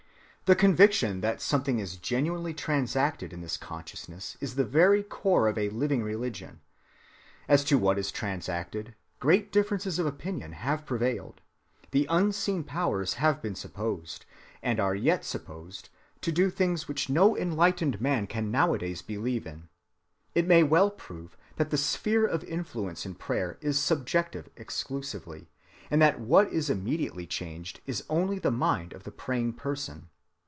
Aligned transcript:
The 0.47 0.55
conviction 0.57 1.21
that 1.21 1.39
something 1.41 1.79
is 1.79 1.95
genuinely 1.95 2.53
transacted 2.53 3.31
in 3.31 3.39
this 3.39 3.55
consciousness 3.55 4.35
is 4.41 4.55
the 4.55 4.65
very 4.65 5.01
core 5.01 5.47
of 5.47 5.55
living 5.55 6.03
religion. 6.03 6.59
As 7.47 7.63
to 7.63 7.77
what 7.77 7.97
is 7.97 8.11
transacted, 8.11 8.93
great 9.21 9.49
differences 9.53 9.97
of 9.97 10.05
opinion 10.05 10.51
have 10.51 10.85
prevailed. 10.85 11.39
The 11.91 12.05
unseen 12.09 12.65
powers 12.65 13.13
have 13.13 13.41
been 13.41 13.55
supposed, 13.55 14.25
and 14.61 14.77
are 14.77 14.93
yet 14.93 15.23
supposed, 15.23 15.87
to 16.19 16.33
do 16.33 16.49
things 16.49 16.85
which 16.85 17.09
no 17.09 17.37
enlightened 17.37 18.01
man 18.01 18.27
can 18.27 18.51
nowadays 18.51 19.01
believe 19.01 19.47
in. 19.47 19.69
It 20.35 20.45
may 20.47 20.63
well 20.63 20.89
prove 20.91 21.37
that 21.55 21.69
the 21.69 21.77
sphere 21.77 22.25
of 22.25 22.43
influence 22.43 23.05
in 23.05 23.15
prayer 23.15 23.57
is 23.61 23.79
subjective 23.79 24.49
exclusively, 24.57 25.47
and 25.89 26.01
that 26.01 26.19
what 26.19 26.51
is 26.51 26.69
immediately 26.69 27.25
changed 27.25 27.79
is 27.85 28.03
only 28.09 28.37
the 28.37 28.51
mind 28.51 28.91
of 28.91 29.05
the 29.05 29.11
praying 29.11 29.53
person. 29.53 30.09